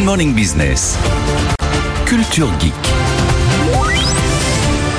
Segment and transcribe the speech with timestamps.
[0.00, 0.96] Good Morning Business.
[2.06, 2.72] Culture Geek.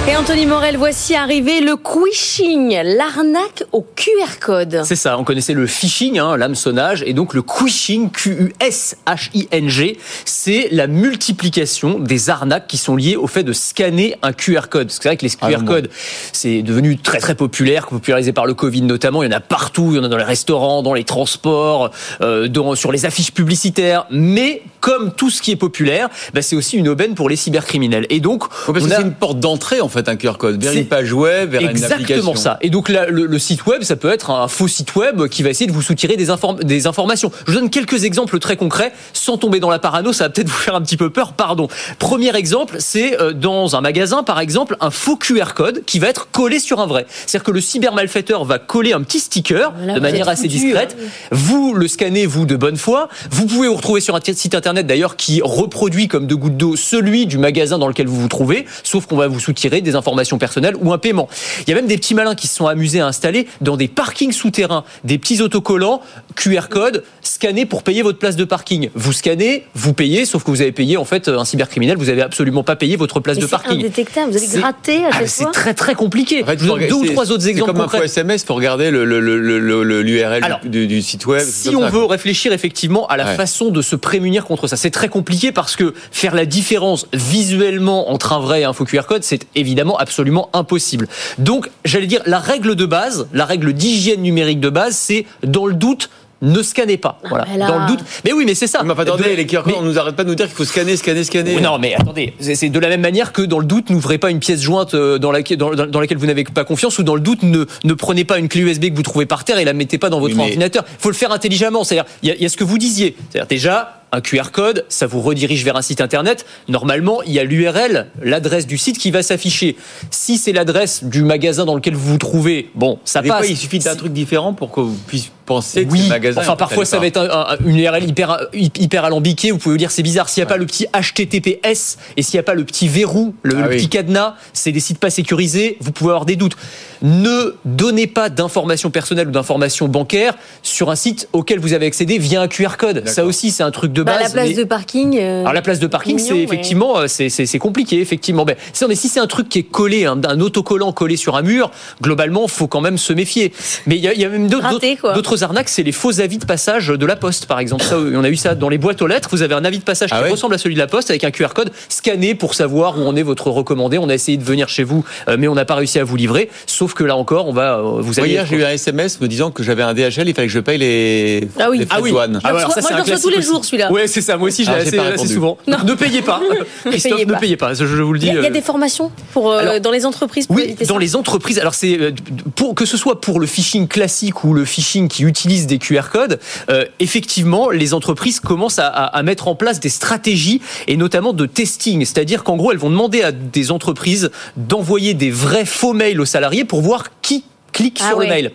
[0.07, 4.81] Et Anthony Morel, voici arrivé le quishing, l'arnaque au QR code.
[4.83, 10.85] C'est ça, on connaissait le phishing, hein, l'hameçonnage, et donc le quishing, Q-U-S-H-I-N-G, c'est la
[10.85, 14.87] multiplication des arnaques qui sont liées au fait de scanner un QR code.
[14.87, 15.65] Parce que c'est vrai que les QR Ah, bon.
[15.65, 15.89] codes,
[16.31, 19.89] c'est devenu très très populaire, popularisé par le Covid notamment, il y en a partout,
[19.93, 21.89] il y en a dans les restaurants, dans les transports,
[22.21, 26.55] euh, dans- sur les affiches publicitaires, mais comme tout ce qui est populaire, bah, c'est
[26.57, 28.05] aussi une aubaine pour les cybercriminels.
[28.09, 30.33] Et donc, Ouais, parce on que a- c'est une porte d'entrée en fait un QR
[30.37, 31.97] code vers une page web, vers une application.
[31.99, 32.57] Exactement ça.
[32.61, 35.43] Et donc là, le, le site web, ça peut être un faux site web qui
[35.43, 37.31] va essayer de vous soutirer des, inform- des informations.
[37.47, 40.49] Je vous donne quelques exemples très concrets, sans tomber dans la parano, ça va peut-être
[40.49, 41.67] vous faire un petit peu peur, pardon.
[41.99, 46.07] Premier exemple, c'est euh, dans un magasin, par exemple, un faux QR code qui va
[46.07, 47.05] être collé sur un vrai.
[47.27, 50.97] C'est-à-dire que le cybermalfaiteur va coller un petit sticker de manière assez discrète.
[50.99, 51.05] hein.
[51.31, 53.09] Vous le scannez, vous, de bonne foi.
[53.29, 56.75] Vous pouvez vous retrouver sur un site internet d'ailleurs qui reproduit comme de gouttes d'eau
[56.75, 60.37] celui du magasin dans lequel vous vous trouvez, sauf qu'on va vous soutirer des informations
[60.37, 61.27] personnelles ou un paiement.
[61.67, 63.87] Il y a même des petits malins qui se sont amusés à installer dans des
[63.87, 66.01] parkings souterrains des petits autocollants
[66.35, 68.89] QR code scannés pour payer votre place de parking.
[68.95, 72.21] Vous scannez, vous payez, sauf que vous avez payé en fait un cybercriminel, vous avez
[72.21, 73.79] absolument pas payé votre place Mais de c'est parking.
[73.79, 75.51] indétectable, vous allez C'est- gratter à Ah, chaque c'est fois.
[75.51, 76.43] très très compliqué.
[76.43, 77.97] En fait, Je vous deux ou c'est- trois autres C'est exemples comme un concrets.
[77.99, 81.41] faux SMS, faut regarder le- le- le- le- le- l'URL du, du site web.
[81.45, 82.11] Si on ça, veut quoi.
[82.11, 83.35] réfléchir effectivement à la Ouais.
[83.35, 88.11] façon de se prémunir contre ça, c'est très compliqué parce que faire la différence visuellement
[88.11, 91.07] entre un vrai et un faux QR code, c'est évidemment absolument impossible.
[91.37, 95.65] Donc, j'allais dire, la règle de base, la règle d'hygiène numérique de base, c'est dans
[95.65, 96.09] le doute,
[96.43, 97.19] ne scannez pas.
[97.29, 97.45] Voilà.
[97.51, 97.99] mais là- Dans le doute.
[98.25, 98.81] Mais oui, mais c'est ça.
[98.83, 100.55] Mais attendez, De- les QR codes, mais- on nous arrête pas de nous dire qu'il
[100.55, 101.61] faut scanner, scanner, scanner.
[101.61, 104.39] non, mais attendez, c'est de la même manière que dans le doute, n'ouvrez pas une
[104.39, 107.13] pièce jointe euh, dans laquelle, dans, dans- dans laquelle vous n'avez pas confiance, ou dans
[107.13, 109.65] le doute, ne, ne prenez pas une clé USB que vous trouvez par terre et
[109.65, 110.83] la mettez pas dans votre Oui, mais- ordinateur.
[110.87, 111.83] Il faut le faire intelligemment.
[111.83, 113.15] C'est-à-dire, il y, y a ce que vous disiez.
[113.29, 114.00] C'est-à-dire déjà.
[114.13, 116.45] Un QR code, ça vous redirige vers un site internet.
[116.67, 119.77] Normalement, il y a l'URL, l'adresse du site qui va s'afficher.
[120.09, 123.37] Si c'est l'adresse du magasin dans lequel vous vous trouvez, bon, ça Des passe.
[123.39, 126.31] fois, il suffit d'un Si- truc différent pour que vous puissiez penser que c'est oui,
[126.37, 129.77] enfin parfois ça va être un- un- une URL hyper, hyper alambiquée, vous pouvez vous
[129.77, 132.53] dire c'est bizarre, s'il n'y a pas le petit HTTPS et s'il n'y a pas
[132.53, 133.75] le petit verrou, le, Ah le oui.
[133.77, 136.55] petit cadenas, c'est des sites pas sécurisés, vous pouvez avoir des doutes.
[137.03, 142.17] Ne donnez pas d'informations personnelles ou d'informations bancaires sur un site auquel vous avez accédé
[142.19, 143.07] via un QR code.
[143.07, 144.23] Ça aussi c'est un truc de Bah, base.
[144.23, 145.17] la place mais- de parking.
[145.19, 148.45] euh, alors la place de parking, c'est effectivement, c'est compliqué, effectivement.
[148.45, 151.35] Mais, si- mais si c'est un truc qui est collé, un, un autocollant collé sur
[151.35, 153.51] un mur, globalement, faut quand même se méfier.
[153.87, 156.37] Mais il y, a- il y a même d'autres D'autres arnaques, c'est les faux avis
[156.37, 157.83] de passage de la poste, par exemple.
[157.83, 159.29] Ça, on a eu ça dans les boîtes aux lettres.
[159.31, 161.09] Vous avez un avis de passage Ah qui ouais ressemble à celui de la poste
[161.09, 163.97] avec un QR code scanné pour savoir où on est votre recommandé.
[163.97, 166.15] On a essayé de venir chez vous, euh, mais on n'a pas réussi à vous
[166.15, 166.49] livrer.
[166.67, 169.49] Sauf que là encore, on va, euh, vous hier, j'ai eu un SMS me disant
[169.49, 171.79] que j'avais un DHL, il fallait que je paye les, Ah oui.
[171.79, 172.11] les Ah oui.
[172.11, 172.39] douane.
[172.43, 173.91] Ah, ouais, alors ça, c'est moi, je reçois tous les jours, celui-là.
[173.91, 174.37] Ouais, c'est ça.
[174.37, 175.57] Moi aussi, je l'ai Ah, j'ai assez, souvent.
[175.65, 176.39] Ne payez pas.
[176.85, 177.39] Christophe, payez ne pas.
[177.39, 177.73] payez pas.
[177.73, 178.27] Je, je vous le dis.
[178.27, 180.45] Il y, a- il y a euh, des formations pour, euh, Alors- dans les entreprises
[180.45, 181.57] pour Oui, dans ça les entreprises.
[181.57, 182.13] Alors c'est
[182.55, 186.09] pour que ce soit pour le phishing classique ou le phishing qui utilise des QR
[186.11, 186.39] codes.
[186.69, 191.45] euh, effectivement, les entreprises commencent à- à mettre en place des stratégies et notamment de
[191.45, 191.99] testing.
[192.05, 196.25] C'est-à-dire qu'en gros, elles vont demander à des entreprises d'envoyer des vrais faux mails aux
[196.25, 198.25] salariés pour voir qui clique Ah sur ouais.
[198.27, 198.51] le mail.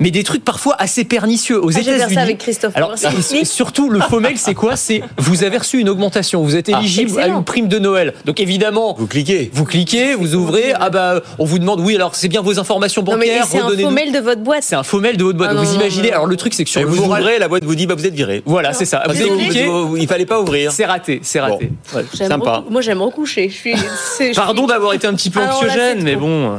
[0.00, 1.62] Mais des trucs parfois assez pernicieux.
[1.62, 2.14] Aux Ah, États-Unis.
[2.14, 2.76] ça avec Christophe.
[2.76, 2.94] Alors,
[3.44, 4.76] surtout, le faux mail, c'est quoi?
[4.76, 6.78] C'est vous avez reçu une augmentation, vous êtes Ah.
[6.78, 8.14] éligible à une prime de Noël.
[8.24, 9.50] Donc évidemment, Vous cliquez.
[9.52, 13.02] vous cliquez, vous ouvrez, ah bah on vous demande oui alors c'est bien vos informations
[13.02, 14.62] Non, mais bancaires, c'est un faux mail de votre boîte.
[14.62, 15.50] C'est un faux mail de votre boîte.
[15.52, 16.14] Ah vous non, imaginez, non.
[16.14, 17.86] alors le truc c'est que sur Et le vous moral, ouvrez, la boîte vous dit
[17.86, 18.42] bah, vous êtes viré.
[18.46, 19.02] voilà c'est ça.
[19.08, 19.66] Vous avez cliqué,
[19.98, 20.72] il fallait pas ouvrir.
[20.72, 21.70] c'est raté, c'est raté.
[21.94, 22.04] Ouais.
[22.14, 22.64] Sympa.
[22.70, 23.48] Moi, j'aime recoucher.
[23.48, 23.74] Je suis.
[24.34, 26.58] Pardon d'avoir été un petit peu anxiogène, mais bon.